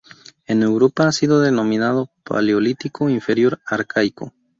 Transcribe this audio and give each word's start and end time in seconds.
En 0.47 0.63
Europa 0.63 1.07
ha 1.07 1.11
sido 1.11 1.41
denominado 1.41 2.09
Paleolítico 2.23 3.07
Inferior 3.07 3.61
Arcaico. 3.67 4.33